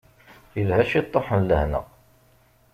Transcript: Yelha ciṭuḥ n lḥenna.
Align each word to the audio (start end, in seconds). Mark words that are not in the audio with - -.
Yelha 0.57 0.83
ciṭuḥ 0.91 1.27
n 1.33 1.41
lḥenna. 1.49 1.81